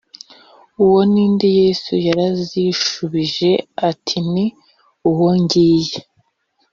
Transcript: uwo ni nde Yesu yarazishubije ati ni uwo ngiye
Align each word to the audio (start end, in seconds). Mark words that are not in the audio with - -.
uwo 0.83 0.99
ni 1.11 1.25
nde 1.33 1.47
Yesu 1.61 1.91
yarazishubije 2.07 3.51
ati 3.89 4.17
ni 4.31 4.45
uwo 5.09 5.29
ngiye 5.41 5.97